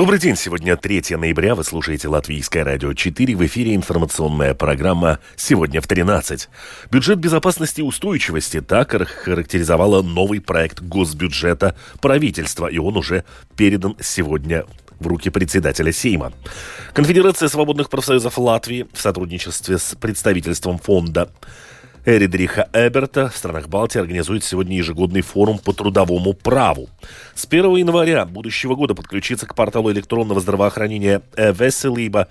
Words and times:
Добрый 0.00 0.18
день. 0.18 0.34
Сегодня 0.34 0.78
3 0.78 1.16
ноября. 1.18 1.54
Вы 1.54 1.62
слушаете 1.62 2.08
Латвийское 2.08 2.64
радио 2.64 2.94
4. 2.94 3.36
В 3.36 3.44
эфире 3.44 3.74
информационная 3.74 4.54
программа 4.54 5.18
«Сегодня 5.36 5.82
в 5.82 5.86
13». 5.86 6.48
Бюджет 6.90 7.18
безопасности 7.18 7.80
и 7.80 7.82
устойчивости 7.82 8.62
так 8.62 8.92
характеризовала 8.92 10.00
новый 10.00 10.40
проект 10.40 10.80
госбюджета 10.80 11.76
правительства, 12.00 12.66
и 12.66 12.78
он 12.78 12.96
уже 12.96 13.24
передан 13.58 13.94
сегодня 14.00 14.64
в 15.00 15.06
руки 15.06 15.28
председателя 15.28 15.92
Сейма. 15.92 16.32
Конфедерация 16.94 17.50
свободных 17.50 17.90
профсоюзов 17.90 18.38
Латвии 18.38 18.86
в 18.94 19.00
сотрудничестве 19.02 19.76
с 19.76 19.94
представительством 19.96 20.78
фонда 20.78 21.30
Эридриха 22.04 22.68
Эберта 22.72 23.28
в 23.28 23.36
странах 23.36 23.68
Балтии 23.68 24.00
организует 24.00 24.44
сегодня 24.44 24.76
ежегодный 24.76 25.20
форум 25.20 25.58
по 25.58 25.72
трудовому 25.72 26.32
праву. 26.32 26.88
С 27.34 27.46
1 27.46 27.76
января 27.76 28.24
будущего 28.24 28.74
года 28.74 28.94
подключиться 28.94 29.46
к 29.46 29.54
порталу 29.54 29.92
электронного 29.92 30.40
здравоохранения 30.40 31.22
Веселиба 31.36 32.28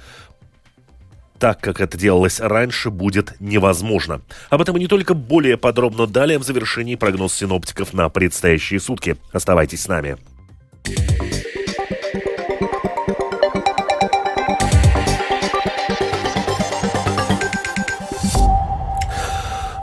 так, 1.38 1.62
как 1.62 1.80
это 1.80 1.98
делалось 1.98 2.42
раньше, 2.42 2.90
будет 2.90 3.40
невозможно. 3.40 4.22
Об 4.50 4.60
этом 4.62 4.76
и 4.76 4.80
не 4.82 4.88
только 4.88 5.14
более 5.14 5.56
подробно 5.56 6.06
далее 6.06 6.38
в 6.38 6.44
завершении 6.44 6.96
прогноз 6.96 7.34
синоптиков 7.34 7.94
на 7.94 8.10
предстоящие 8.10 8.82
сутки. 8.82 9.16
Оставайтесь 9.32 9.84
с 9.84 9.88
нами. 9.88 10.18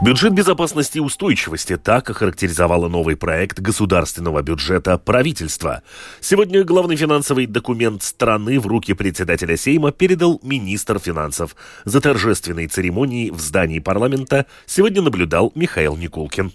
Бюджет 0.07 0.31
безопасности 0.31 0.99
и 0.99 1.01
устойчивости 1.01 1.75
так 1.75 2.09
охарактеризовало 2.09 2.87
новый 2.87 3.17
проект 3.17 3.59
государственного 3.59 4.41
бюджета 4.41 4.97
правительства. 4.97 5.83
Сегодня 6.21 6.63
главный 6.63 6.95
финансовый 6.95 7.45
документ 7.45 8.03
страны 8.03 8.57
в 8.57 8.67
руки 8.67 8.93
председателя 8.93 9.57
Сейма 9.57 9.91
передал 9.91 10.39
министр 10.43 10.99
финансов. 10.99 11.57
За 11.83 11.99
торжественной 11.99 12.67
церемонией 12.67 13.31
в 13.31 13.41
здании 13.41 13.79
парламента 13.79 14.45
сегодня 14.65 15.01
наблюдал 15.01 15.51
Михаил 15.55 15.97
Никулкин. 15.97 16.53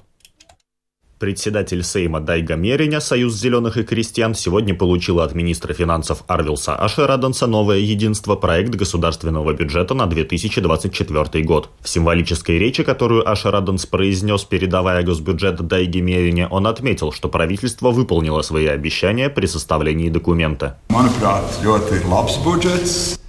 Председатель 1.23 1.85
Сейма 1.85 2.19
Дайга 2.19 2.57
Мериня, 2.57 2.99
Союз 2.99 3.37
зеленых 3.37 3.77
и 3.77 3.85
крестьян, 3.85 4.35
сегодня 4.35 4.75
получила 4.75 5.23
от 5.23 5.37
министра 5.37 5.73
финансов 5.73 6.25
Арвилса 6.27 6.75
Ашераданса 6.75 7.47
новое 7.47 7.79
единство 7.79 8.35
проект 8.35 8.75
государственного 8.75 9.53
бюджета 9.53 9.95
на 9.95 10.07
2024 10.07 11.45
год. 11.45 11.71
В 11.81 11.89
символической 11.89 12.59
речи, 12.59 12.83
которую 12.83 13.31
Ашераданс 13.31 13.87
произнес, 13.87 14.43
передавая 14.43 15.05
госбюджет 15.05 15.65
Дайге 15.65 16.01
Мерине, 16.01 16.49
он 16.49 16.67
отметил, 16.67 17.13
что 17.13 17.29
правительство 17.29 17.93
выполнило 17.93 18.43
свои 18.43 18.67
обещания 18.67 19.31
при 19.31 19.47
составлении 19.47 20.09
документа. 20.09 20.81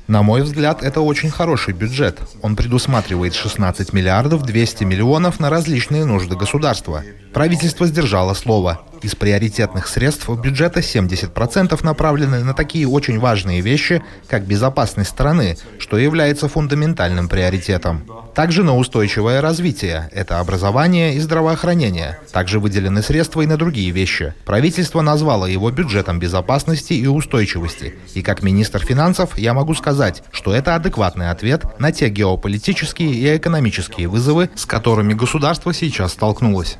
На 0.07 0.21
мой 0.21 0.41
взгляд, 0.41 0.83
это 0.83 0.99
очень 0.99 1.29
хороший 1.29 1.73
бюджет. 1.73 2.19
Он 2.41 2.57
предусматривает 2.57 3.33
16 3.33 3.93
миллиардов 3.93 4.43
200 4.43 4.83
миллионов 4.83 5.39
на 5.39 5.49
различные 5.49 6.03
нужды 6.03 6.35
государства. 6.35 7.03
Правительство 7.33 7.87
сдержало 7.87 8.33
слово. 8.33 8.81
Из 9.01 9.15
приоритетных 9.15 9.87
средств 9.87 10.29
бюджета 10.29 10.81
70% 10.81 11.83
направлены 11.83 12.43
на 12.43 12.53
такие 12.53 12.87
очень 12.87 13.17
важные 13.17 13.61
вещи, 13.61 14.03
как 14.27 14.45
безопасность 14.45 15.09
страны, 15.09 15.57
что 15.79 15.97
является 15.97 16.49
фундаментальным 16.49 17.29
приоритетом. 17.29 18.03
Также 18.33 18.63
на 18.63 18.75
устойчивое 18.75 19.41
развитие– 19.41 20.09
это 20.11 20.39
образование 20.39 21.13
и 21.13 21.19
здравоохранение. 21.19 22.17
Также 22.31 22.59
выделены 22.59 23.03
средства 23.03 23.41
и 23.41 23.45
на 23.45 23.57
другие 23.57 23.91
вещи. 23.91 24.33
Правительство 24.43 25.01
назвало 25.01 25.45
его 25.45 25.69
бюджетом 25.69 26.17
безопасности 26.19 26.93
и 26.93 27.05
устойчивости. 27.05 27.93
И 28.15 28.23
как 28.23 28.41
министр 28.41 28.79
финансов 28.79 29.37
я 29.37 29.53
могу 29.53 29.75
сказать, 29.75 30.23
что 30.31 30.51
это 30.51 30.73
адекватный 30.73 31.29
ответ 31.29 31.79
на 31.79 31.91
те 31.91 32.09
геополитические 32.09 33.11
и 33.11 33.37
экономические 33.37 34.07
вызовы, 34.07 34.49
с 34.55 34.65
которыми 34.65 35.13
государство 35.13 35.71
сейчас 35.71 36.13
столкнулось. 36.13 36.77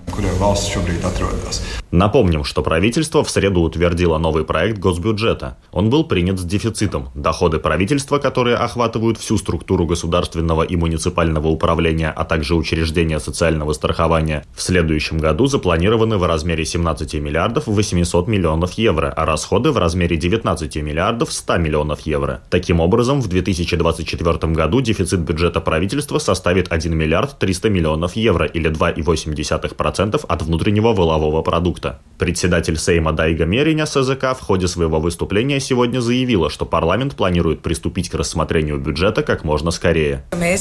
Напомним, 1.91 2.43
что 2.43 2.63
правительство 2.63 3.23
в 3.23 3.29
среду 3.29 3.61
утвердило 3.61 4.17
новый 4.17 4.43
проект 4.43 4.79
госбюджета. 4.79 5.57
Он 5.71 5.91
был 5.91 6.05
принят 6.05 6.39
с 6.39 6.43
дефицитом. 6.43 7.09
Доходы 7.13 7.59
правительства, 7.59 8.17
которые 8.17 8.55
охватывают 8.55 9.19
всю 9.19 9.37
структуру 9.37 9.85
государственного 9.85 10.63
и 10.63 10.75
муниципального 10.75 11.42
управления, 11.47 12.11
а 12.15 12.23
также 12.25 12.55
учреждения 12.55 13.19
социального 13.19 13.73
страхования, 13.73 14.45
в 14.55 14.61
следующем 14.61 15.17
году 15.17 15.47
запланированы 15.47 16.17
в 16.17 16.25
размере 16.25 16.65
17 16.65 17.15
миллиардов 17.15 17.67
800 17.67 18.27
миллионов 18.27 18.73
евро, 18.73 19.13
а 19.15 19.25
расходы 19.25 19.71
в 19.71 19.77
размере 19.77 20.17
19 20.17 20.75
миллиардов 20.77 21.33
100 21.33 21.57
миллионов 21.57 22.01
евро. 22.01 22.41
Таким 22.49 22.79
образом, 22.79 23.21
в 23.21 23.27
2024 23.27 24.53
году 24.53 24.81
дефицит 24.81 25.21
бюджета 25.21 25.61
правительства 25.61 26.19
составит 26.19 26.71
1 26.71 26.95
миллиард 26.95 27.39
300 27.39 27.69
миллионов 27.69 28.15
евро 28.15 28.45
или 28.45 28.69
2,8% 28.69 30.25
от 30.27 30.41
внутреннего 30.41 30.93
продукта 31.41 31.63
продукта. 31.73 31.99
Председатель 32.17 32.77
Сейма 32.77 33.11
Дайга 33.11 33.45
Мериня 33.45 33.85
СЗК 33.85 34.35
в 34.37 34.39
ходе 34.41 34.67
своего 34.67 34.99
выступления 34.99 35.59
сегодня 35.59 35.99
заявила, 35.99 36.49
что 36.49 36.65
парламент 36.65 37.15
планирует 37.15 37.61
приступить 37.61 38.09
к 38.09 38.15
рассмотрению 38.15 38.77
бюджета 38.79 39.23
как 39.23 39.43
можно 39.43 39.71
скорее. 39.71 40.23
Мы 40.31 40.57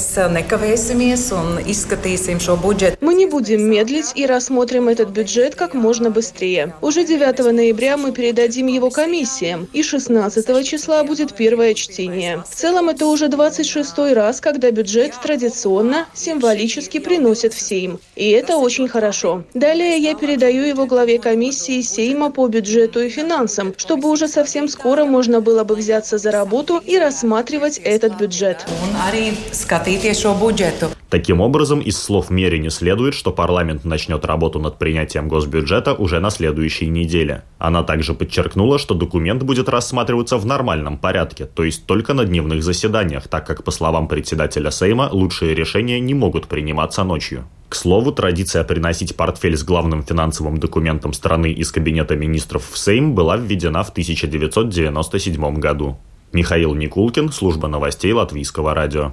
не 3.12 3.27
будем 3.27 3.71
медлить 3.71 4.12
и 4.15 4.25
рассмотрим 4.25 4.88
этот 4.88 5.10
бюджет 5.10 5.55
как 5.55 5.75
можно 5.75 6.10
быстрее. 6.10 6.75
Уже 6.81 7.05
9 7.05 7.53
ноября 7.53 7.99
мы 7.99 8.10
передадим 8.10 8.69
его 8.69 8.88
комиссиям, 8.88 9.69
и 9.75 9.82
16 9.82 10.66
числа 10.66 11.05
будет 11.05 11.34
первое 11.34 11.75
чтение. 11.75 12.43
В 12.49 12.55
целом 12.55 12.88
это 12.88 13.06
уже 13.06 13.28
26 13.28 14.15
раз, 14.15 14.41
когда 14.41 14.71
бюджет 14.71 15.12
традиционно, 15.22 16.06
символически 16.15 17.00
приносят 17.00 17.53
в 17.53 17.61
Сейм. 17.61 18.00
И 18.16 18.31
это 18.31 18.56
очень 18.56 18.88
хорошо. 18.88 19.44
Далее 19.53 19.99
я 19.99 20.15
передаю 20.15 20.65
его 20.65 20.87
главе 20.87 21.19
комиссии 21.19 21.82
Сейма 21.82 22.31
по 22.31 22.49
бюджету 22.49 23.00
и 23.00 23.11
финансам, 23.11 23.75
чтобы 23.77 24.09
уже 24.09 24.27
совсем 24.27 24.69
скоро 24.69 25.05
можно 25.05 25.43
было 25.43 25.65
бы 25.65 25.75
взяться 25.75 26.16
за 26.16 26.31
работу 26.31 26.82
и 26.84 26.99
рассматривать 26.99 27.78
этот 27.78 28.16
бюджет. 28.16 28.65
Таким 31.11 31.41
образом, 31.41 31.81
из 31.81 32.00
слов 32.00 32.31
Мери 32.31 32.59
не 32.59 32.71
следует, 32.71 33.15
что 33.15 33.33
парламент 33.33 33.84
начнет 33.84 34.25
работу 34.25 34.59
над 34.59 34.78
принятием 34.78 35.28
госбюджета 35.28 35.93
уже 35.93 36.21
на 36.21 36.31
следующей 36.31 36.89
неделе. 36.89 37.43
Она 37.59 37.83
также 37.83 38.15
подчеркнула, 38.15 38.78
что 38.78 38.95
документ 38.95 39.43
будет 39.43 39.69
рассматриваться 39.69 40.39
в 40.39 40.47
нормальном 40.47 40.97
порядке, 40.99 41.47
то 41.47 41.65
есть 41.65 41.87
только 41.87 42.15
на 42.15 42.25
дневных 42.25 42.62
заседаниях, 42.62 43.28
так 43.28 43.47
как, 43.47 43.65
по 43.65 43.71
словам 43.71 44.09
председателя 44.09 44.71
Сейма, 44.71 45.09
лучшие 45.12 45.55
решения 45.55 46.00
не 46.00 46.15
могут 46.15 46.47
приниматься 46.47 47.05
ночью. 47.05 47.44
К 47.69 47.75
слову, 47.75 48.12
традиция 48.12 48.65
приносить 48.65 49.17
портфель 49.17 49.56
с 49.56 49.65
главным 49.65 50.03
финансовым 50.03 50.59
документом 50.59 51.12
страны 51.12 51.53
из 51.53 51.73
Кабинета 51.73 52.17
министров 52.17 52.71
в 52.71 52.79
Сейм 52.79 53.15
была 53.15 53.37
введена 53.37 53.83
в 53.83 53.91
1997 53.91 55.55
году. 55.55 55.99
Михаил 56.33 56.75
Никулкин, 56.75 57.31
служба 57.31 57.69
новостей 57.69 58.12
Латвийского 58.12 58.75
радио. 58.75 59.12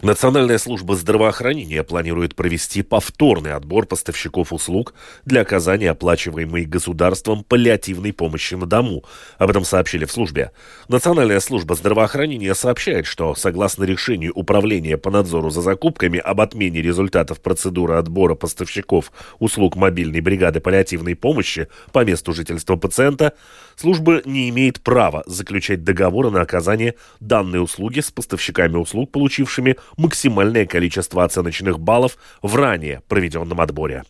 Национальная 0.00 0.58
служба 0.58 0.94
здравоохранения 0.94 1.82
планирует 1.82 2.36
провести 2.36 2.82
повторный 2.82 3.54
отбор 3.54 3.84
поставщиков 3.84 4.52
услуг 4.52 4.94
для 5.24 5.40
оказания 5.40 5.90
оплачиваемой 5.90 6.66
государством 6.66 7.42
паллиативной 7.42 8.12
помощи 8.12 8.54
на 8.54 8.66
дому. 8.66 9.02
Об 9.38 9.50
этом 9.50 9.64
сообщили 9.64 10.04
в 10.04 10.12
службе. 10.12 10.52
Национальная 10.86 11.40
служба 11.40 11.74
здравоохранения 11.74 12.54
сообщает, 12.54 13.06
что 13.06 13.34
согласно 13.34 13.82
решению 13.82 14.32
Управления 14.34 14.96
по 14.98 15.10
надзору 15.10 15.50
за 15.50 15.62
закупками 15.62 16.20
об 16.20 16.40
отмене 16.40 16.80
результатов 16.80 17.40
процедуры 17.40 17.94
отбора 17.94 18.36
поставщиков 18.36 19.10
услуг 19.40 19.74
мобильной 19.74 20.20
бригады 20.20 20.60
паллиативной 20.60 21.16
помощи 21.16 21.66
по 21.92 22.04
месту 22.04 22.32
жительства 22.32 22.76
пациента, 22.76 23.32
служба 23.74 24.22
не 24.24 24.48
имеет 24.50 24.80
права 24.80 25.24
заключать 25.26 25.82
договоры 25.82 26.30
на 26.30 26.42
оказание 26.42 26.94
данной 27.18 27.60
услуги 27.60 27.98
с 27.98 28.12
поставщиками 28.12 28.76
услуг, 28.76 29.10
получившими 29.10 29.76
максимальное 29.96 30.66
количество 30.66 31.24
оценочных 31.24 31.78
баллов 31.78 32.16
в 32.42 32.54
ранее 32.54 33.02
проведенном 33.08 33.60
отборе. 33.60 34.04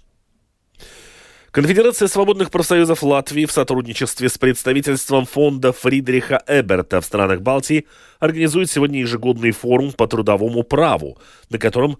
Конфедерация 1.50 2.08
свободных 2.08 2.50
профсоюзов 2.50 3.02
Латвии 3.02 3.46
в 3.46 3.52
сотрудничестве 3.52 4.28
с 4.28 4.36
представительством 4.36 5.24
фонда 5.24 5.72
Фридриха 5.72 6.42
Эберта 6.46 7.00
в 7.00 7.06
странах 7.06 7.40
Балтии 7.40 7.86
организует 8.20 8.70
сегодня 8.70 9.00
ежегодный 9.00 9.52
форум 9.52 9.92
по 9.92 10.06
трудовому 10.06 10.62
праву, 10.62 11.18
на 11.48 11.58
котором 11.58 11.98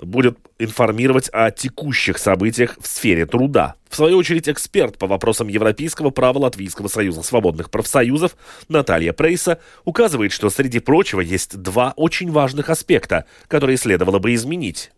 будет 0.00 0.38
информировать 0.58 1.28
о 1.32 1.50
текущих 1.50 2.18
событиях 2.18 2.76
в 2.80 2.86
сфере 2.86 3.26
труда. 3.26 3.76
В 3.88 3.96
свою 3.96 4.18
очередь, 4.18 4.48
эксперт 4.48 4.98
по 4.98 5.06
вопросам 5.06 5.48
европейского 5.48 6.10
права 6.10 6.38
Латвийского 6.38 6.88
союза 6.88 7.22
свободных 7.22 7.70
профсоюзов 7.70 8.36
Наталья 8.68 9.12
Прейса 9.12 9.60
указывает, 9.84 10.32
что 10.32 10.50
среди 10.50 10.80
прочего 10.80 11.20
есть 11.20 11.56
два 11.56 11.92
очень 11.96 12.30
важных 12.30 12.70
аспекта, 12.70 13.26
которые 13.46 13.76
следовало 13.76 14.18
бы 14.18 14.34
изменить. 14.34 14.90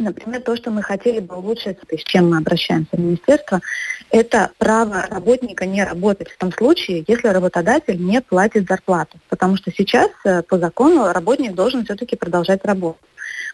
Например, 0.00 0.40
то, 0.40 0.54
что 0.54 0.70
мы 0.70 0.80
хотели 0.80 1.18
бы 1.18 1.36
улучшить, 1.36 1.78
с 1.90 2.04
чем 2.04 2.30
мы 2.30 2.38
обращаемся 2.38 2.90
в 2.92 3.00
министерство, 3.00 3.60
это 4.10 4.52
право 4.56 5.04
работника 5.10 5.66
не 5.66 5.84
работать 5.84 6.30
в 6.30 6.38
том 6.38 6.52
случае, 6.52 7.04
если 7.08 7.26
работодатель 7.26 8.00
не 8.00 8.20
платит 8.20 8.68
зарплату. 8.68 9.18
Потому 9.28 9.56
что 9.56 9.72
сейчас 9.72 10.10
э, 10.24 10.42
по 10.44 10.56
закону 10.56 11.12
работник 11.12 11.54
должен 11.54 11.84
все-таки 11.84 12.14
продолжать 12.14 12.64
работать. 12.64 13.02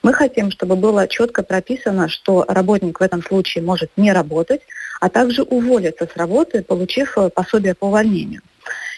Мы 0.03 0.13
хотим, 0.13 0.51
чтобы 0.51 0.77
было 0.77 1.09
четко 1.09 1.43
прописано, 1.43 2.09
что 2.09 2.45
работник 2.47 3.01
в 3.01 3.03
этом 3.03 3.23
случае 3.23 3.65
может 3.65 3.91
не 3.97 4.13
работать, 4.13 4.61
а 5.01 5.09
также 5.09 5.43
уволиться 5.43 6.07
с 6.07 6.17
работы, 6.17 6.63
получив 6.63 7.17
э, 7.17 7.31
пособие 7.31 7.75
по 7.75 7.87
увольнению. 7.87 8.43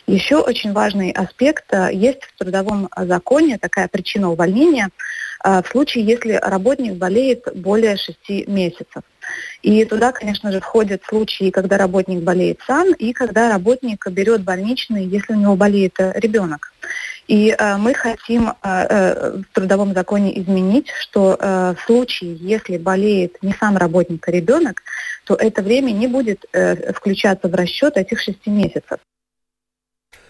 Еще 0.07 0.37
очень 0.37 0.73
важный 0.73 1.11
аспект. 1.11 1.73
Э, 1.73 1.91
есть 1.93 2.23
в 2.25 2.39
трудовом 2.39 2.89
законе 2.97 3.59
такая 3.59 3.89
причина 3.89 4.31
увольнения 4.31 4.91
в 5.45 5.65
случае, 5.71 6.05
если 6.05 6.33
работник 6.33 6.95
болеет 6.95 7.47
более 7.55 7.97
шести 7.97 8.45
месяцев. 8.49 9.03
И 9.63 9.85
туда, 9.85 10.13
конечно 10.13 10.53
же, 10.53 10.61
входят 10.61 11.03
случаи, 11.09 11.51
когда 11.51 11.79
работник 11.79 12.21
болеет 12.21 12.61
сам, 12.67 12.93
и 12.93 13.13
когда 13.13 13.49
работник 13.49 14.07
берет 14.09 14.43
больничный, 14.43 15.05
если 15.05 15.33
у 15.33 15.37
него 15.37 15.57
болеет 15.57 15.99
э, 15.99 16.13
ребенок. 16.17 16.73
И 17.29 17.55
э, 17.59 17.77
мы 17.77 17.95
хотим 17.95 18.51
э, 18.51 18.53
э, 18.63 19.39
в 19.39 19.55
трудовом 19.55 19.95
законе 19.95 20.39
изменить, 20.41 20.89
что 21.01 21.37
э, 21.39 21.75
в 21.77 21.85
случае, 21.85 22.37
если 22.37 22.79
болеет 22.79 23.43
не 23.43 23.53
сам 23.53 23.77
работник, 23.77 24.29
а 24.29 24.31
ребенок, 24.31 24.83
то 25.25 25.35
это 25.35 25.63
время 25.63 25.91
не 25.91 26.07
будет 26.07 26.45
э, 26.53 26.93
включаться 26.93 27.49
в 27.49 27.55
расчет 27.55 27.97
этих 27.97 28.21
шести 28.21 28.51
месяцев. 28.51 29.01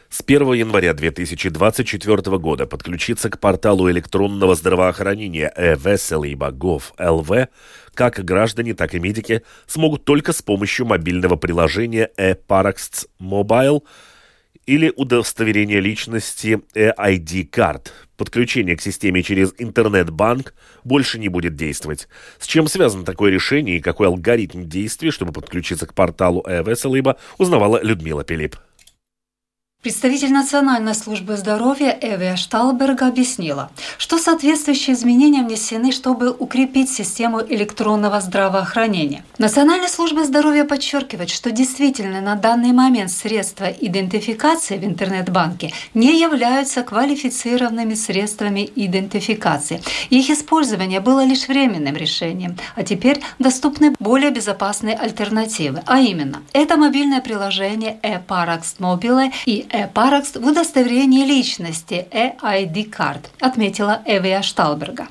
С 0.08 0.22
1 0.24 0.52
января 0.52 0.94
2024 0.94 2.38
года 2.38 2.66
подключиться 2.66 3.28
к 3.28 3.40
порталу 3.40 3.90
электронного 3.90 4.54
здравоохранения 4.54 5.52
e-Veselība.gov.lv 5.56 7.48
как 7.94 8.24
граждане, 8.24 8.74
так 8.74 8.94
и 8.94 9.00
медики 9.00 9.42
смогут 9.66 10.04
только 10.04 10.32
с 10.32 10.42
помощью 10.42 10.86
мобильного 10.86 11.36
приложения 11.36 12.10
e-Paraksts 12.16 13.08
Mobile 13.20 13.82
или 14.66 14.92
удостоверения 14.94 15.80
личности 15.80 16.60
e-ID 16.74 17.50
Card. 17.50 17.88
Подключение 18.16 18.76
к 18.76 18.82
системе 18.82 19.22
через 19.22 19.54
интернет-банк 19.58 20.54
больше 20.84 21.18
не 21.18 21.28
будет 21.28 21.56
действовать. 21.56 22.08
С 22.38 22.46
чем 22.46 22.68
связано 22.68 23.04
такое 23.04 23.30
решение 23.30 23.78
и 23.78 23.80
какой 23.80 24.06
алгоритм 24.08 24.64
действий, 24.64 25.10
чтобы 25.10 25.32
подключиться 25.32 25.86
к 25.86 25.94
порталу 25.94 26.44
e-Veselība, 26.46 27.16
узнавала 27.38 27.82
Людмила 27.82 28.24
Пилип. 28.24 28.56
Представитель 29.86 30.32
Национальной 30.32 30.96
службы 30.96 31.36
здоровья 31.36 31.96
Эвия 32.00 32.34
Шталберг 32.34 33.02
объяснила, 33.02 33.70
что 33.98 34.18
соответствующие 34.18 34.96
изменения 34.96 35.44
внесены, 35.44 35.92
чтобы 35.92 36.32
укрепить 36.32 36.90
систему 36.90 37.40
электронного 37.40 38.20
здравоохранения. 38.20 39.24
Национальная 39.38 39.86
служба 39.86 40.24
здоровья 40.24 40.64
подчеркивает, 40.64 41.30
что 41.30 41.52
действительно 41.52 42.20
на 42.20 42.34
данный 42.34 42.72
момент 42.72 43.12
средства 43.12 43.66
идентификации 43.66 44.76
в 44.76 44.84
интернет-банке 44.84 45.72
не 45.94 46.20
являются 46.20 46.82
квалифицированными 46.82 47.94
средствами 47.94 48.68
идентификации. 48.74 49.80
Их 50.10 50.28
использование 50.30 50.98
было 50.98 51.24
лишь 51.24 51.46
временным 51.46 51.94
решением, 51.94 52.58
а 52.74 52.82
теперь 52.82 53.20
доступны 53.38 53.94
более 54.00 54.32
безопасные 54.32 54.96
альтернативы, 54.96 55.84
а 55.86 56.00
именно 56.00 56.42
это 56.52 56.76
мобильное 56.76 57.20
приложение 57.20 58.00
e-Parax 58.02 58.80
Mobile 58.80 59.32
и 59.44 59.64
e-Parax 59.76 60.40
в 60.40 60.46
удостоверении 60.46 61.24
личности 61.24 62.06
e-ID 62.10 62.90
Card, 62.90 63.26
отметила 63.40 64.00
Эвия 64.06 64.40
Шталберга. 64.40 65.08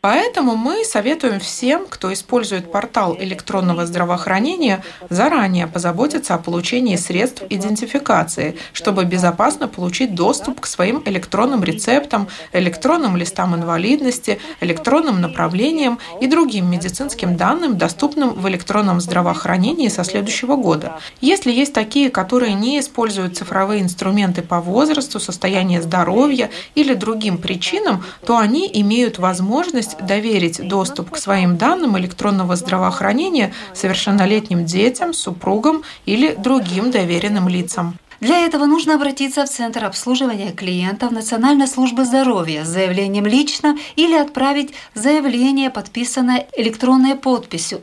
Поэтому 0.00 0.56
мы 0.56 0.84
советуем 0.84 1.40
всем, 1.40 1.86
кто 1.88 2.12
использует 2.12 2.70
портал 2.70 3.16
электронного 3.18 3.86
здравоохранения, 3.86 4.82
заранее 5.08 5.66
позаботиться 5.66 6.34
о 6.34 6.38
получении 6.38 6.96
средств 6.96 7.44
идентификации, 7.48 8.56
чтобы 8.74 9.04
безопасно 9.04 9.66
получить 9.66 10.14
доступ 10.14 10.60
к 10.60 10.66
своим 10.66 11.02
электронным 11.06 11.64
рецептам, 11.64 12.28
электронным 12.52 13.16
листам 13.16 13.54
инвалидности, 13.54 14.38
электронным 14.60 15.20
направлениям 15.20 15.98
и 16.20 16.26
другим 16.26 16.70
медицинским 16.70 17.36
данным, 17.36 17.78
доступным 17.78 18.34
в 18.34 18.46
электронном 18.48 19.00
здравоохранении 19.00 19.88
со 19.88 20.04
следующего 20.04 20.56
года. 20.56 20.98
Если 21.20 21.50
есть 21.50 21.72
такие 21.72 22.01
такие, 22.02 22.10
которые 22.10 22.54
не 22.54 22.80
используют 22.80 23.36
цифровые 23.36 23.80
инструменты 23.80 24.42
по 24.42 24.60
возрасту, 24.60 25.20
состоянию 25.20 25.82
здоровья 25.82 26.50
или 26.74 26.94
другим 26.94 27.38
причинам, 27.38 28.02
то 28.26 28.38
они 28.38 28.68
имеют 28.74 29.18
возможность 29.18 29.96
доверить 29.98 30.66
доступ 30.66 31.10
к 31.10 31.16
своим 31.16 31.56
данным 31.56 31.96
электронного 31.98 32.56
здравоохранения 32.56 33.52
совершеннолетним 33.74 34.64
детям, 34.64 35.14
супругам 35.14 35.82
или 36.06 36.34
другим 36.34 36.90
доверенным 36.90 37.48
лицам. 37.48 37.94
Для 38.20 38.38
этого 38.46 38.66
нужно 38.66 38.94
обратиться 38.94 39.44
в 39.44 39.48
Центр 39.48 39.84
обслуживания 39.84 40.52
клиентов 40.52 41.12
Национальной 41.12 41.68
службы 41.68 42.04
здоровья 42.04 42.64
с 42.64 42.68
заявлением 42.68 43.26
лично 43.26 43.76
или 43.96 44.14
отправить 44.14 44.74
заявление, 44.94 45.70
подписанное 45.70 46.46
электронной 46.56 47.14
подписью 47.14 47.80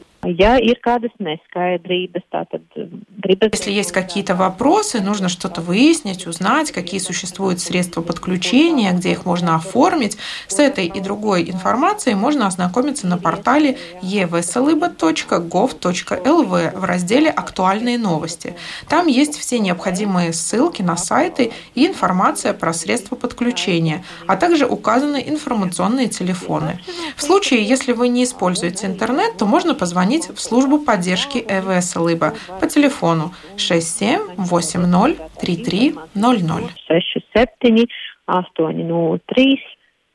Gribas... 2.76 3.52
Если 3.54 3.72
есть 3.72 3.94
какие-то 3.94 4.36
вопросы, 4.36 5.00
нужно 5.00 5.30
что-то 5.30 5.62
выяснить, 5.62 6.28
узнать, 6.28 6.74
какие 6.74 7.00
существуют 7.00 7.62
средства 7.62 8.02
подключения, 8.02 8.92
где 8.92 9.12
их 9.12 9.26
можно 9.26 9.56
оформить. 9.56 10.18
С 10.48 10.60
этой 10.60 10.88
и 10.88 11.00
другой 11.00 11.50
информацией 11.50 12.16
можно 12.16 12.48
ознакомиться 12.48 13.08
на 13.08 13.18
портале 13.18 13.78
eveselyba.gov.lv 14.02 16.78
в 16.78 16.84
разделе 16.84 17.30
«Актуальные 17.30 17.98
новости». 17.98 18.56
Там 18.90 19.08
есть 19.08 19.38
все 19.38 19.60
необходимые 19.60 20.34
ссылки 20.34 20.82
на 20.82 20.98
сайты 20.98 21.54
и 21.76 21.88
информация 21.88 22.54
про 22.54 22.74
средства 22.74 23.16
подключения, 23.16 24.04
а 24.28 24.36
также 24.36 24.66
указаны 24.66 25.24
информационные 25.26 26.10
телефоны. 26.10 26.82
В 27.16 27.22
случае, 27.22 27.64
если 27.64 27.94
вы 27.94 28.10
не 28.10 28.26
используете 28.26 28.88
интернет, 28.88 29.38
то 29.38 29.46
можно 29.46 29.76
позвонить 29.76 30.09
позвонить 30.10 30.30
в 30.30 30.40
службу 30.42 30.80
поддержки 30.80 31.46
ЭВС 31.48 31.96
«Лыба» 31.96 32.34
по 32.60 32.66
телефону 32.68 33.32
6780 33.58 35.18
3300. 35.40 36.70
67 36.88 37.86
803 38.28 39.60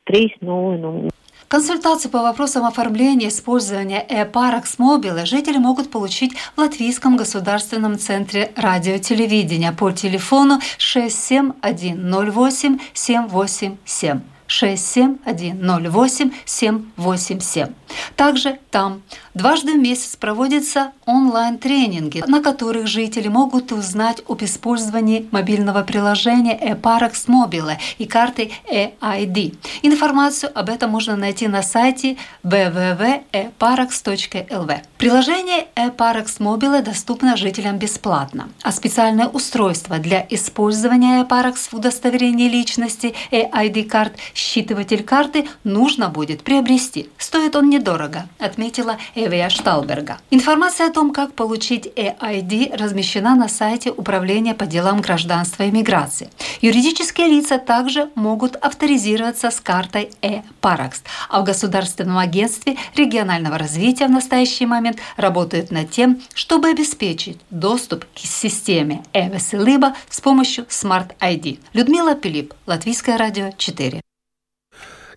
300. 0.05 1.09
Консультации 1.47 2.09
по 2.09 2.21
вопросам 2.21 2.65
оформления 2.65 3.27
и 3.27 3.29
использования 3.29 4.05
e-Parax 4.09 4.77
Mobile 4.79 5.25
жители 5.25 5.57
могут 5.57 5.89
получить 5.91 6.35
в 6.55 6.59
Латвийском 6.59 7.15
государственном 7.15 7.97
центре 7.97 8.51
радиотелевидения 8.57 9.71
по 9.71 9.91
телефону 9.91 10.59
67108 10.77 12.79
787. 12.93 14.19
67108 14.47 16.31
787. 16.45 17.67
Также 18.15 18.59
там 18.71 19.01
дважды 19.33 19.73
в 19.73 19.77
месяц 19.77 20.15
проводятся 20.15 20.93
онлайн-тренинги, 21.05 22.23
на 22.27 22.41
которых 22.41 22.87
жители 22.87 23.27
могут 23.27 23.71
узнать 23.71 24.21
об 24.27 24.43
использовании 24.43 25.27
мобильного 25.31 25.83
приложения 25.83 26.57
eParax 26.57 27.27
Mobile 27.27 27.77
и 27.97 28.05
карты 28.05 28.51
EID. 28.71 29.55
Информацию 29.81 30.51
об 30.57 30.69
этом 30.69 30.91
можно 30.91 31.15
найти 31.15 31.47
на 31.47 31.61
сайте 31.61 32.17
www.eparax.lv. 32.43 34.79
Приложение 34.97 35.67
eParax 35.75 36.39
Mobile 36.39 36.81
доступно 36.81 37.37
жителям 37.37 37.77
бесплатно, 37.77 38.49
а 38.63 38.71
специальное 38.71 39.27
устройство 39.27 39.99
для 39.99 40.25
использования 40.29 41.23
eParax 41.23 41.69
в 41.71 41.75
удостоверении 41.75 42.47
личности 42.47 43.13
EID 43.31 43.83
карт 43.83 44.13
считыватель 44.33 45.03
карты 45.03 45.47
нужно 45.63 46.09
будет 46.09 46.43
приобрести. 46.43 47.09
Стоит 47.17 47.55
он 47.55 47.69
недорого, 47.85 48.27
отметила 48.39 48.97
Эвия 49.13 49.49
Шталберга. 49.49 50.17
Информация 50.31 50.87
о 50.87 50.91
том, 50.91 51.13
как 51.13 51.33
получить 51.33 51.85
EID, 51.95 52.75
размещена 52.75 53.35
на 53.35 53.47
сайте 53.47 53.91
Управления 53.91 54.55
по 54.55 54.65
делам 54.65 55.01
гражданства 55.01 55.63
и 55.63 55.71
миграции. 55.71 56.29
Юридические 56.61 57.27
лица 57.27 57.59
также 57.59 58.09
могут 58.15 58.55
авторизироваться 58.55 59.51
с 59.51 59.59
картой 59.59 60.09
e-Parax, 60.21 61.03
а 61.29 61.41
в 61.41 61.43
Государственном 61.43 62.17
агентстве 62.17 62.75
регионального 62.95 63.57
развития 63.57 64.07
в 64.07 64.11
настоящий 64.11 64.65
момент 64.65 64.97
работают 65.17 65.71
над 65.71 65.91
тем, 65.91 66.21
чтобы 66.33 66.69
обеспечить 66.69 67.37
доступ 67.51 68.05
к 68.15 68.19
системе 68.19 69.03
e-Веселыба 69.13 69.95
с 70.09 70.19
помощью 70.21 70.65
Smart 70.65 71.11
ID. 71.19 71.59
Людмила 71.73 72.15
Пилип, 72.15 72.53
Латвийское 72.65 73.17
радио 73.17 73.51
4. 73.55 74.01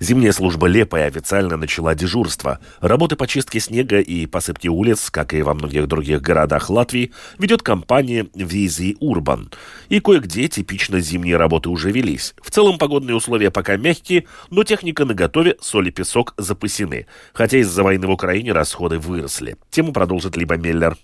Зимняя 0.00 0.32
служба 0.32 0.66
Лепая 0.66 1.06
официально 1.06 1.56
начала 1.56 1.94
дежурство. 1.94 2.60
Работы 2.80 3.16
по 3.16 3.26
чистке 3.26 3.58
снега 3.58 4.00
и 4.00 4.26
посыпке 4.26 4.68
улиц, 4.68 5.10
как 5.10 5.34
и 5.34 5.42
во 5.42 5.54
многих 5.54 5.88
других 5.88 6.22
городах 6.22 6.70
Латвии, 6.70 7.12
ведет 7.38 7.62
компания 7.62 8.28
Визи 8.34 8.96
Урбан. 9.00 9.50
И 9.88 10.00
кое-где 10.00 10.48
типично 10.48 11.00
зимние 11.00 11.36
работы 11.36 11.68
уже 11.68 11.90
велись. 11.90 12.34
В 12.40 12.50
целом 12.50 12.78
погодные 12.78 13.16
условия 13.16 13.50
пока 13.50 13.76
мягкие, 13.76 14.26
но 14.50 14.62
техника 14.64 15.04
на 15.04 15.14
готове, 15.14 15.56
соль 15.60 15.88
и 15.88 15.90
песок 15.90 16.34
запасены. 16.36 17.06
Хотя 17.32 17.58
из-за 17.58 17.82
войны 17.82 18.06
в 18.06 18.10
Украине 18.10 18.52
расходы 18.52 18.98
выросли. 18.98 19.56
Тему 19.70 19.92
продолжит 19.92 20.36
Либо 20.36 20.56
Меллер. 20.56 20.96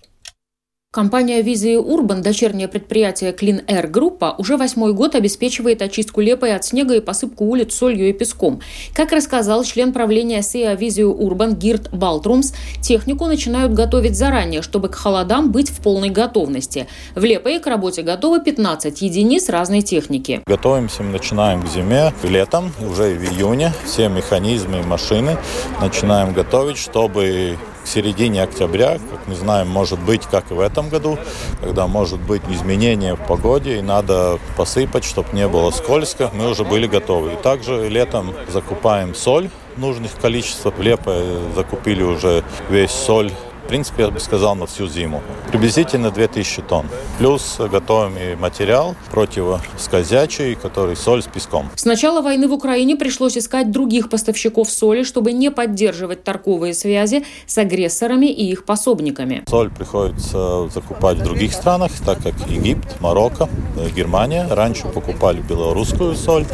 Компания 0.95 1.41
Визия 1.41 1.77
Урбан, 1.77 2.21
дочернее 2.21 2.69
предприятие 2.69 3.33
Clean 3.33 3.65
Air 3.65 3.87
Группа, 3.87 4.33
уже 4.37 4.55
восьмой 4.55 4.93
год 4.93 5.13
обеспечивает 5.15 5.81
очистку 5.81 6.21
лепой 6.21 6.55
от 6.55 6.63
снега 6.63 6.95
и 6.95 7.01
посыпку 7.01 7.43
улиц 7.43 7.75
солью 7.75 8.07
и 8.07 8.13
песком. 8.13 8.61
Как 8.93 9.11
рассказал 9.11 9.65
член 9.65 9.91
правления 9.91 10.41
СИА 10.41 10.73
Визию 10.75 11.13
Урбан 11.13 11.55
Гирт 11.55 11.91
Балтрумс, 11.91 12.53
технику 12.79 13.25
начинают 13.25 13.73
готовить 13.73 14.15
заранее, 14.15 14.61
чтобы 14.61 14.87
к 14.87 14.95
холодам 14.95 15.51
быть 15.51 15.69
в 15.69 15.81
полной 15.81 16.11
готовности. 16.11 16.87
В 17.13 17.25
Лепое 17.25 17.59
к 17.59 17.67
работе 17.67 18.01
готовы 18.01 18.39
15 18.39 19.01
единиц 19.01 19.49
разной 19.49 19.81
техники. 19.81 20.43
Готовимся, 20.47 21.03
мы 21.03 21.11
начинаем 21.11 21.61
к 21.61 21.67
зиме, 21.67 22.13
летом, 22.23 22.71
уже 22.79 23.15
в 23.15 23.33
июне. 23.33 23.73
Все 23.83 24.07
механизмы 24.07 24.79
и 24.79 24.83
машины 24.83 25.35
начинаем 25.81 26.31
готовить, 26.31 26.77
чтобы 26.77 27.57
к 27.85 27.87
середине 27.87 28.41
октября, 28.41 28.93
как 29.11 29.27
мы 29.27 29.35
знаем, 29.35 29.69
может 29.69 29.99
быть, 29.99 30.23
как 30.23 30.49
и 30.49 30.55
в 30.55 30.59
этом 30.59 30.89
году, 30.89 31.19
когда 31.61 31.85
может 31.87 32.19
быть 32.19 32.41
изменение 32.49 33.15
в 33.15 33.19
погоде 33.19 33.77
и 33.77 33.81
надо 33.81 34.39
посыпать, 34.57 35.03
чтобы 35.03 35.29
не 35.33 35.47
было 35.47 35.69
скользко, 35.69 36.31
мы 36.33 36.49
уже 36.49 36.63
были 36.63 36.87
готовы. 36.87 37.33
И 37.33 37.35
также 37.35 37.87
летом 37.87 38.33
закупаем 38.51 39.13
соль 39.13 39.49
нужных 39.77 40.15
количеств. 40.15 40.65
В 40.65 40.81
Лепо 40.81 41.15
закупили 41.55 42.01
уже 42.01 42.43
весь 42.69 42.91
соль 42.91 43.31
в 43.65 43.67
принципе, 43.67 44.03
я 44.03 44.09
бы 44.11 44.19
сказал, 44.19 44.55
на 44.55 44.67
всю 44.67 44.87
зиму. 44.87 45.23
Приблизительно 45.49 46.11
2000 46.11 46.61
тонн. 46.61 46.85
Плюс 47.17 47.57
готовим 47.57 48.15
и 48.15 48.35
материал 48.35 48.95
противоскользячий, 49.11 50.53
который 50.55 50.95
соль 50.95 51.23
с 51.23 51.25
песком. 51.25 51.71
С 51.75 51.83
начала 51.83 52.21
войны 52.21 52.47
в 52.47 52.53
Украине 52.53 52.95
пришлось 52.95 53.37
искать 53.37 53.71
других 53.71 54.09
поставщиков 54.09 54.69
соли, 54.69 55.03
чтобы 55.03 55.33
не 55.33 55.49
поддерживать 55.49 56.23
торговые 56.23 56.75
связи 56.75 57.25
с 57.47 57.57
агрессорами 57.57 58.27
и 58.27 58.51
их 58.51 58.65
пособниками. 58.65 59.43
Соль 59.49 59.71
приходится 59.71 60.69
закупать 60.69 61.17
в 61.17 61.23
других 61.23 61.51
странах, 61.51 61.91
так 62.05 62.21
как 62.21 62.35
Египет, 62.47 63.01
Марокко, 63.01 63.49
Германия. 63.95 64.47
Раньше 64.47 64.83
покупали 64.87 65.41
белорусскую 65.41 66.15
соль, 66.15 66.45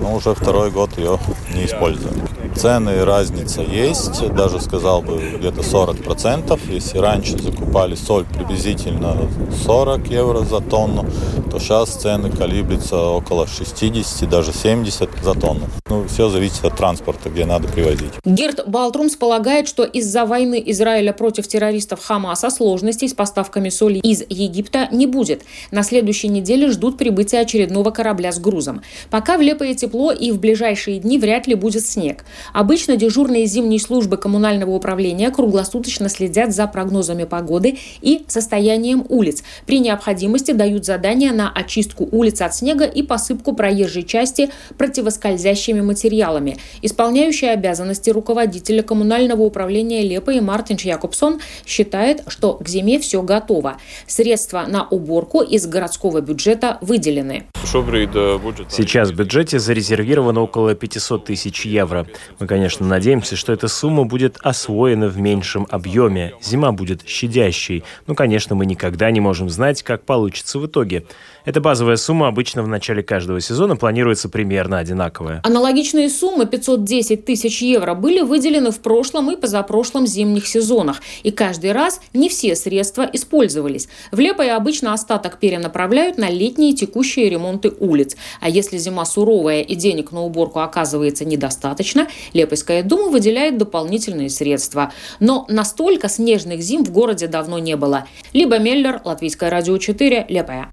но 0.00 0.14
уже 0.14 0.32
второй 0.32 0.70
год 0.70 0.96
ее 0.96 1.18
не 1.52 1.66
используем. 1.66 2.14
Цены 2.54 3.04
разница 3.04 3.62
есть, 3.62 4.28
даже 4.34 4.60
сказал 4.60 5.02
бы 5.02 5.18
где-то 5.38 5.62
40%. 5.62 6.51
Если 6.68 6.98
раньше 6.98 7.38
закупали 7.38 7.94
соль 7.94 8.24
приблизительно 8.24 9.16
40 9.64 10.10
евро 10.10 10.40
за 10.40 10.60
тонну, 10.60 11.06
то 11.52 11.58
сейчас 11.58 11.90
цены 11.90 12.30
колеблются 12.30 12.98
около 12.98 13.46
60, 13.46 14.26
даже 14.26 14.54
70 14.54 15.10
за 15.22 15.34
тонну. 15.34 15.66
Ну, 15.86 16.06
все 16.08 16.30
зависит 16.30 16.64
от 16.64 16.78
транспорта, 16.78 17.28
где 17.28 17.44
надо 17.44 17.68
привозить. 17.68 18.10
Герт 18.24 18.66
Балтрумс 18.66 19.16
полагает, 19.16 19.68
что 19.68 19.84
из-за 19.84 20.24
войны 20.24 20.62
Израиля 20.68 21.12
против 21.12 21.46
террористов 21.46 22.02
Хамаса 22.02 22.48
сложностей 22.48 23.06
с 23.06 23.12
поставками 23.12 23.68
соли 23.68 23.98
из 23.98 24.22
Египта 24.30 24.88
не 24.92 25.06
будет. 25.06 25.42
На 25.70 25.82
следующей 25.82 26.28
неделе 26.28 26.70
ждут 26.70 26.96
прибытия 26.96 27.40
очередного 27.40 27.90
корабля 27.90 28.32
с 28.32 28.38
грузом. 28.38 28.80
Пока 29.10 29.36
в 29.36 29.42
Лепое 29.42 29.74
тепло 29.74 30.10
и 30.10 30.30
в 30.30 30.40
ближайшие 30.40 31.00
дни 31.00 31.18
вряд 31.18 31.46
ли 31.46 31.54
будет 31.54 31.84
снег. 31.84 32.24
Обычно 32.54 32.96
дежурные 32.96 33.44
зимние 33.44 33.78
службы 33.80 34.16
коммунального 34.16 34.70
управления 34.70 35.30
круглосуточно 35.30 36.08
следят 36.08 36.54
за 36.54 36.66
прогнозами 36.66 37.24
погоды 37.24 37.78
и 38.00 38.24
состоянием 38.26 39.04
улиц. 39.10 39.42
При 39.66 39.80
необходимости 39.80 40.52
дают 40.52 40.86
задания 40.86 41.30
на 41.32 41.41
очистку 41.48 42.08
улиц 42.10 42.40
от 42.40 42.54
снега 42.54 42.84
и 42.84 43.02
посыпку 43.02 43.54
проезжей 43.54 44.02
части 44.02 44.50
противоскользящими 44.78 45.80
материалами. 45.80 46.58
Исполняющий 46.82 47.46
обязанности 47.46 48.10
руководителя 48.10 48.82
коммунального 48.82 49.42
управления 49.42 50.02
Лепа 50.02 50.30
и 50.30 50.40
Мартинч 50.40 50.84
Якобсон 50.84 51.40
считает, 51.66 52.22
что 52.28 52.54
к 52.54 52.68
зиме 52.68 52.98
все 52.98 53.22
готово. 53.22 53.78
Средства 54.06 54.64
на 54.66 54.86
уборку 54.86 55.42
из 55.42 55.66
городского 55.66 56.20
бюджета 56.20 56.78
выделены. 56.80 57.44
Сейчас 57.64 59.10
в 59.10 59.14
бюджете 59.14 59.58
зарезервировано 59.58 60.40
около 60.42 60.74
500 60.74 61.24
тысяч 61.24 61.64
евро. 61.64 62.06
Мы, 62.38 62.46
конечно, 62.46 62.86
надеемся, 62.86 63.36
что 63.36 63.52
эта 63.52 63.68
сумма 63.68 64.04
будет 64.04 64.36
освоена 64.42 65.08
в 65.08 65.18
меньшем 65.18 65.66
объеме. 65.70 66.34
Зима 66.42 66.72
будет 66.72 67.06
щадящей. 67.06 67.84
Но, 68.06 68.14
конечно, 68.14 68.54
мы 68.54 68.66
никогда 68.66 69.10
не 69.10 69.20
можем 69.20 69.48
знать, 69.48 69.82
как 69.82 70.04
получится 70.04 70.58
в 70.58 70.66
итоге. 70.66 71.04
Эта 71.44 71.60
базовая 71.60 71.96
сумма 71.96 72.28
обычно 72.28 72.62
в 72.62 72.68
начале 72.68 73.02
каждого 73.02 73.40
сезона 73.40 73.74
планируется 73.74 74.28
примерно 74.28 74.78
одинаковая. 74.78 75.40
Аналогичные 75.42 76.08
суммы 76.08 76.46
510 76.46 77.24
тысяч 77.24 77.62
евро 77.62 77.94
были 77.94 78.20
выделены 78.20 78.70
в 78.70 78.78
прошлом 78.78 79.30
и 79.32 79.36
позапрошлом 79.36 80.06
зимних 80.06 80.46
сезонах. 80.46 81.02
И 81.24 81.32
каждый 81.32 81.72
раз 81.72 82.00
не 82.14 82.28
все 82.28 82.54
средства 82.54 83.08
использовались. 83.12 83.88
В 84.12 84.20
Лепое 84.20 84.54
обычно 84.54 84.92
остаток 84.92 85.38
перенаправляют 85.38 86.16
на 86.16 86.30
летние 86.30 86.74
текущие 86.74 87.28
ремонты 87.28 87.72
улиц. 87.76 88.16
А 88.40 88.48
если 88.48 88.78
зима 88.78 89.04
суровая 89.04 89.62
и 89.62 89.74
денег 89.74 90.12
на 90.12 90.22
уборку 90.22 90.60
оказывается 90.60 91.24
недостаточно, 91.24 92.06
Лепойская 92.34 92.84
дума 92.84 93.10
выделяет 93.10 93.58
дополнительные 93.58 94.30
средства. 94.30 94.92
Но 95.18 95.44
настолько 95.48 96.08
снежных 96.08 96.60
зим 96.62 96.84
в 96.84 96.92
городе 96.92 97.26
давно 97.26 97.58
не 97.58 97.76
было. 97.76 98.06
Либо 98.32 98.58
Меллер, 98.58 99.00
Латвийское 99.04 99.50
радио 99.50 99.76
4, 99.76 100.26
Лепая. 100.28 100.72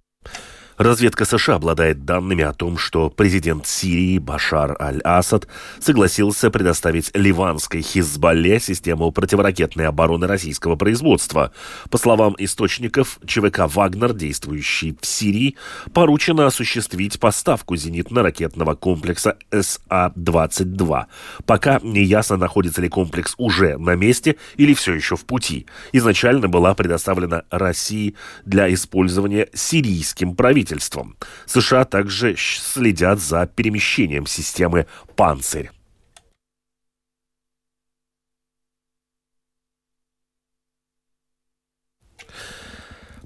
Разведка 0.80 1.26
США 1.26 1.56
обладает 1.56 2.06
данными 2.06 2.42
о 2.42 2.54
том, 2.54 2.78
что 2.78 3.10
президент 3.10 3.68
Сирии 3.68 4.18
Башар 4.18 4.78
аль-Асад 4.82 5.46
согласился 5.82 6.50
предоставить 6.50 7.12
ливанской 7.14 7.82
Хизбалле 7.82 8.62
систему 8.62 9.12
противоракетной 9.12 9.88
обороны 9.88 10.26
российского 10.26 10.78
производства. 10.78 11.52
По 11.90 11.98
словам 11.98 12.34
источников, 12.38 13.20
ЧВК 13.26 13.64
«Вагнер», 13.66 14.14
действующий 14.14 14.98
в 15.02 15.06
Сирии, 15.06 15.58
поручено 15.94 16.46
осуществить 16.46 17.20
поставку 17.20 17.76
зенитно-ракетного 17.76 18.78
комплекса 18.78 19.38
СА-22. 19.52 21.08
Пока 21.46 21.82
не 21.84 22.06
ясно, 22.06 22.38
находится 22.38 22.82
ли 22.82 22.88
комплекс 22.88 23.36
уже 23.38 23.78
на 23.78 23.96
месте 23.96 24.38
или 24.56 24.74
все 24.74 24.94
еще 24.94 25.18
в 25.18 25.26
пути. 25.26 25.66
Изначально 25.92 26.48
была 26.48 26.74
предоставлена 26.74 27.44
России 27.50 28.16
для 28.46 28.74
использования 28.74 29.50
сирийским 29.54 30.38
правительством 30.38 30.69
правительством. 30.70 31.18
США 31.46 31.86
также 31.86 32.36
следят 32.38 33.20
за 33.20 33.48
перемещением 33.48 34.26
системы 34.26 34.86
«Панцирь». 35.16 35.72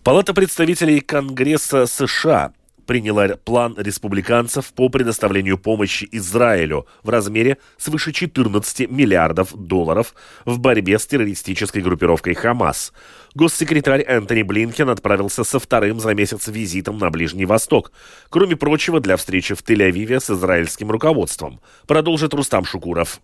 Палата 0.03 0.33
представителей 0.33 0.99
Конгресса 0.99 1.85
США 1.85 2.53
приняла 2.85 3.27
план 3.43 3.75
республиканцев 3.77 4.73
по 4.73 4.89
предоставлению 4.89 5.57
помощи 5.57 6.07
Израилю 6.11 6.87
в 7.03 7.09
размере 7.09 7.57
свыше 7.77 8.11
14 8.11 8.89
миллиардов 8.89 9.53
долларов 9.53 10.13
в 10.45 10.59
борьбе 10.59 10.99
с 10.99 11.05
террористической 11.05 11.81
группировкой 11.81 12.33
«Хамас». 12.33 12.93
Госсекретарь 13.35 14.03
Энтони 14.03 14.43
Блинкен 14.43 14.89
отправился 14.89 15.43
со 15.43 15.59
вторым 15.59 15.99
за 15.99 16.13
месяц 16.13 16.47
визитом 16.47 16.99
на 16.99 17.09
Ближний 17.09 17.45
Восток. 17.45 17.91
Кроме 18.29 18.55
прочего, 18.55 18.99
для 18.99 19.17
встречи 19.17 19.55
в 19.55 19.63
Тель-Авиве 19.63 20.19
с 20.19 20.29
израильским 20.29 20.91
руководством. 20.91 21.59
Продолжит 21.87 22.33
Рустам 22.33 22.63
Шукуров. 22.63 23.19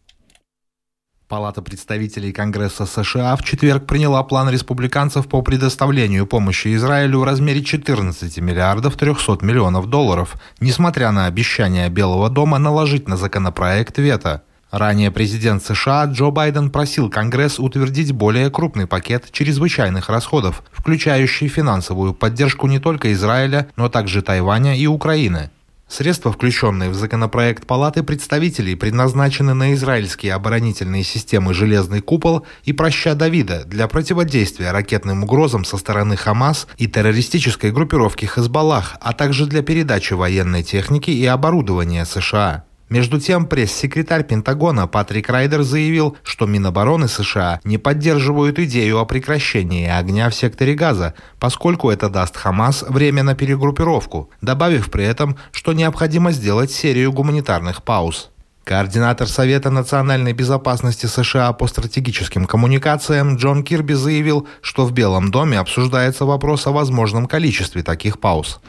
Палата 1.30 1.62
представителей 1.62 2.32
Конгресса 2.32 2.88
США 2.88 3.36
в 3.36 3.44
четверг 3.44 3.86
приняла 3.86 4.24
план 4.24 4.50
республиканцев 4.50 5.28
по 5.28 5.44
предоставлению 5.44 6.26
помощи 6.26 6.74
Израилю 6.74 7.20
в 7.20 7.24
размере 7.24 7.64
14 7.64 8.40
миллиардов 8.40 8.96
300 8.96 9.38
миллионов 9.46 9.92
долларов, 9.92 10.38
несмотря 10.60 11.12
на 11.12 11.28
обещание 11.28 11.88
Белого 11.90 12.32
дома 12.32 12.58
наложить 12.58 13.08
на 13.08 13.16
законопроект 13.16 14.00
вето. 14.00 14.42
Ранее 14.72 15.12
президент 15.12 15.64
США 15.64 16.06
Джо 16.06 16.32
Байден 16.32 16.72
просил 16.72 17.12
Конгресс 17.12 17.60
утвердить 17.60 18.12
более 18.12 18.50
крупный 18.50 18.88
пакет 18.88 19.32
чрезвычайных 19.32 20.10
расходов, 20.10 20.64
включающий 20.72 21.48
финансовую 21.48 22.16
поддержку 22.16 22.66
не 22.66 22.80
только 22.80 23.14
Израиля, 23.14 23.68
но 23.76 23.88
также 23.88 24.24
Тайваня 24.24 24.76
и 24.76 24.88
Украины. 24.88 25.52
Средства, 25.90 26.32
включенные 26.32 26.92
в 26.92 26.94
законопроект 26.94 27.66
Палаты 27.66 28.04
представителей, 28.04 28.76
предназначены 28.76 29.56
на 29.56 29.74
израильские 29.74 30.36
оборонительные 30.36 31.04
системы 31.04 31.56
«Железный 31.56 32.00
купол» 32.00 32.46
и 32.64 32.74
«Проща 32.74 33.16
Давида» 33.16 33.66
для 33.66 33.88
противодействия 33.88 34.72
ракетным 34.72 35.24
угрозам 35.24 35.66
со 35.66 35.78
стороны 35.78 36.16
Хамас 36.16 36.68
и 36.78 36.88
террористической 36.88 37.72
группировки 37.72 38.26
Хезбаллах, 38.26 38.98
а 39.02 39.14
также 39.14 39.48
для 39.48 39.64
передачи 39.64 40.14
военной 40.14 40.62
техники 40.62 41.10
и 41.10 41.26
оборудования 41.26 42.06
США. 42.06 42.69
Между 42.90 43.20
тем, 43.20 43.46
пресс-секретарь 43.46 44.24
Пентагона 44.24 44.88
Патрик 44.88 45.30
Райдер 45.30 45.62
заявил, 45.62 46.18
что 46.24 46.48
Минобороны 46.48 47.08
США 47.08 47.62
не 47.64 47.78
поддерживают 47.78 48.58
идею 48.58 48.98
о 49.00 49.06
прекращении 49.06 49.88
огня 49.88 50.30
в 50.30 50.36
секторе 50.36 50.74
Газа, 50.74 51.14
поскольку 51.40 51.92
это 51.92 52.10
даст 52.10 52.36
Хамас 52.36 52.84
время 52.88 53.22
на 53.22 53.36
перегруппировку, 53.36 54.32
добавив 54.42 54.90
при 54.90 55.06
этом, 55.06 55.38
что 55.52 55.74
необходимо 55.74 56.32
сделать 56.32 56.72
серию 56.72 57.12
гуманитарных 57.12 57.84
пауз. 57.84 58.32
Координатор 58.64 59.28
Совета 59.28 59.72
национальной 59.72 60.34
безопасности 60.34 61.08
США 61.08 61.54
по 61.54 61.66
стратегическим 61.66 62.46
коммуникациям 62.46 63.38
Джон 63.38 63.64
Кирби 63.64 63.94
заявил, 63.94 64.48
что 64.62 64.86
в 64.86 64.92
Белом 64.92 65.32
доме 65.32 65.58
обсуждается 65.58 66.26
вопрос 66.26 66.68
о 66.68 66.72
возможном 66.72 67.26
количестве 67.26 67.82
таких 67.82 68.20
пауз. 68.20 68.60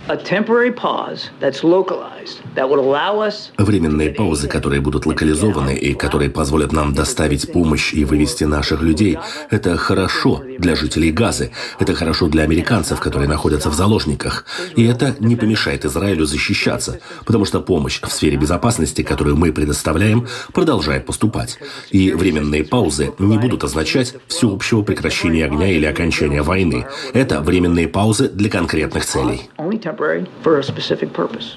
Временные 3.59 4.11
паузы, 4.11 4.49
которые 4.49 4.81
будут 4.81 5.05
локализованы 5.05 5.75
и 5.75 5.93
которые 5.93 6.31
позволят 6.31 6.73
нам 6.73 6.95
доставить 6.95 7.53
помощь 7.53 7.93
и 7.93 8.07
вывести 8.07 8.45
наших 8.45 8.81
людей, 8.81 9.19
это 9.51 9.77
хорошо 9.77 10.43
для 10.59 10.77
жителей 10.77 11.13
Газы, 11.13 11.51
это 11.79 11.95
хорошо 11.95 12.29
для 12.29 12.45
американцев, 12.45 13.01
которые 13.01 13.29
находятся 13.29 13.69
в 13.69 13.75
заложниках, 13.75 14.47
и 14.77 14.87
это 14.87 15.15
не 15.21 15.37
помешает 15.37 15.85
Израилю 15.85 16.25
защищаться, 16.25 17.01
потому 17.27 17.45
что 17.45 17.61
помощь 17.61 18.01
в 18.01 18.11
сфере 18.11 18.39
безопасности, 18.39 19.03
которую 19.03 19.37
мы 19.37 19.53
предоставляем, 19.53 19.90
предоставляем, 19.91 20.27
продолжает 20.53 21.07
поступать. 21.07 21.59
И 21.91 22.13
временные 22.13 22.65
паузы 22.65 23.13
не 23.19 23.39
будут 23.39 23.65
означать 23.65 24.15
всеобщего 24.29 24.83
прекращения 24.83 25.45
огня 25.45 25.69
или 25.69 25.87
окончания 25.87 26.43
войны. 26.43 26.87
Это 27.13 27.41
временные 27.41 27.89
паузы 27.89 28.29
для 28.29 28.51
конкретных 28.51 29.05
целей. 29.05 29.49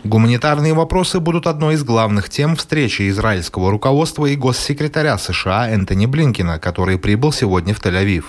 Гуманитарные 0.03 0.73
вопросы 0.73 1.19
будут 1.19 1.47
одной 1.47 1.75
из 1.75 1.83
главных 1.83 2.29
тем 2.29 2.55
встречи 2.55 3.09
израильского 3.09 3.71
руководства 3.71 4.25
и 4.25 4.35
госсекретаря 4.35 5.17
США 5.17 5.69
Энтони 5.69 6.05
Блинкина, 6.05 6.59
который 6.59 6.97
прибыл 6.97 7.31
сегодня 7.31 7.73
в 7.73 7.81
Тель-Авив. 7.81 8.23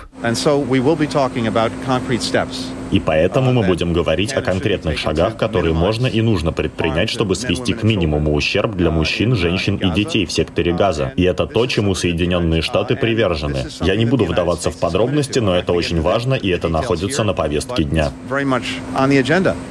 И 2.91 3.01
поэтому 3.01 3.53
мы 3.53 3.67
будем 3.67 3.93
говорить 3.93 4.33
о 4.33 4.41
конкретных 4.41 4.99
шагах, 4.99 5.37
которые 5.37 5.75
можно 5.75 6.07
и 6.07 6.23
нужно 6.23 6.53
предпринять, 6.53 7.11
чтобы 7.11 7.35
свести 7.35 7.73
к 7.73 7.83
минимуму 7.83 8.33
ущерб 8.33 8.77
для 8.77 8.91
мужчин, 8.91 9.35
женщин 9.35 9.77
и 9.77 9.91
детей 9.91 10.27
в 10.27 10.33
секторе 10.33 10.73
Газа. 10.73 11.13
И 11.17 11.25
это 11.25 11.47
то, 11.47 11.67
чему 11.67 11.95
Соединенные 11.95 12.63
Штаты 12.63 12.97
привержены. 12.97 13.67
Я 13.81 13.97
не 13.97 14.07
буду 14.07 14.25
вдаваться 14.25 14.71
в 14.71 14.77
подробности, 14.77 15.41
но 15.41 15.57
это 15.57 15.73
очень 15.73 16.01
важно, 16.01 16.35
и 16.35 16.49
это 16.49 16.69
находится 16.69 17.25
на 17.25 17.35
повестке 17.35 17.85
дня. 17.85 18.13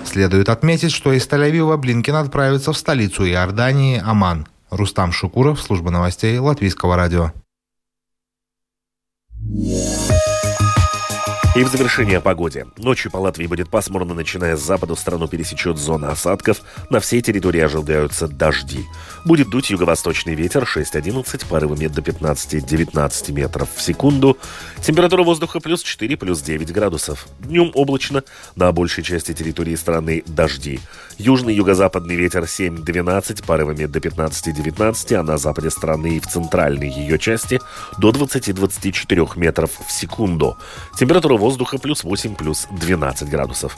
Следует 0.04 0.50
отметить, 0.50 0.92
что 0.92 1.14
из 1.14 1.28
Тель-Авива 1.28 1.78
Блинкен 1.78 2.16
отправится 2.16 2.74
в 2.74 2.78
столицу 2.78 3.26
Иордании, 3.28 4.02
Аман. 4.06 4.48
Рустам 4.70 5.12
Шукуров, 5.12 5.62
служба 5.62 5.92
новостей 5.92 6.38
Латвийского 6.40 6.96
радио. 6.96 7.32
И 11.56 11.64
в 11.64 11.68
завершение 11.68 12.18
о 12.18 12.22
погоде. 12.22 12.66
Ночью 12.78 13.12
по 13.12 13.18
Латвии 13.18 13.46
будет 13.46 13.70
пасмурно, 13.70 14.16
начиная 14.16 14.58
с 14.58 14.62
запада 14.62 14.96
страну 14.96 15.28
пересечет 15.28 15.78
зона 15.78 16.10
осадков. 16.10 16.62
На 16.90 17.00
всей 17.00 17.22
территории 17.22 17.62
ожидаются 17.62 18.28
дожди. 18.28 18.84
Будет 19.24 19.52
дуть 19.52 19.70
юго-восточный 19.70 20.34
ветер 20.34 20.64
6-11, 20.64 21.48
порывами 21.48 21.86
до 21.86 22.02
15-19 22.02 23.32
метров 23.34 23.70
в 23.76 23.80
секунду. 23.84 24.36
Температура 24.82 25.22
воздуха 25.22 25.60
плюс 25.60 25.84
4, 25.84 26.18
плюс 26.18 26.42
9 26.42 26.74
градусов. 26.74 27.28
Днем 27.40 27.70
облачно, 27.76 28.24
на 28.56 28.72
большей 28.72 29.04
части 29.04 29.36
территории 29.36 29.76
страны 29.76 30.24
дожди. 30.26 30.80
Южный 31.20 31.54
юго-западный 31.54 32.16
ветер 32.16 32.46
7-12, 32.46 33.46
порывами 33.46 33.86
до 33.86 34.00
15-19, 34.00 35.14
а 35.14 35.22
на 35.22 35.38
западе 35.38 35.70
страны 35.70 36.18
и 36.18 36.20
в 36.20 36.26
центральной 36.26 36.90
ее 36.90 37.20
части 37.20 37.62
до 38.00 38.10
20-24 38.10 39.38
метров 39.38 39.70
в 39.88 39.92
секунду. 39.92 40.58
Температура 40.98 41.43
воздуха 41.44 41.78
плюс 41.78 42.06
8, 42.06 42.36
плюс 42.36 42.68
12 42.72 43.30
градусов. 43.30 43.78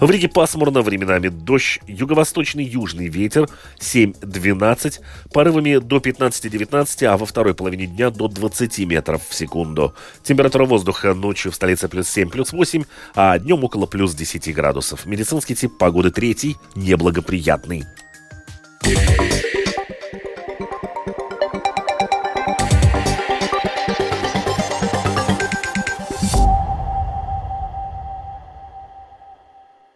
В 0.00 0.10
Риге 0.10 0.28
пасмурно, 0.28 0.82
временами 0.82 1.28
дождь, 1.28 1.78
юго-восточный 1.86 2.64
южный 2.64 3.06
ветер 3.06 3.48
7-12, 3.78 5.00
порывами 5.32 5.78
до 5.78 5.98
15-19, 5.98 7.04
а 7.04 7.16
во 7.16 7.24
второй 7.24 7.54
половине 7.54 7.86
дня 7.86 8.10
до 8.10 8.26
20 8.26 8.80
метров 8.80 9.22
в 9.28 9.32
секунду. 9.32 9.94
Температура 10.24 10.64
воздуха 10.64 11.14
ночью 11.14 11.52
в 11.52 11.54
столице 11.54 11.86
плюс 11.88 12.08
7, 12.08 12.30
плюс 12.30 12.52
8, 12.52 12.84
а 13.14 13.38
днем 13.38 13.62
около 13.62 13.86
плюс 13.86 14.12
10 14.12 14.52
градусов. 14.52 15.06
Медицинский 15.06 15.54
тип 15.54 15.78
погоды 15.78 16.10
третий, 16.10 16.56
неблагоприятный. 16.74 17.84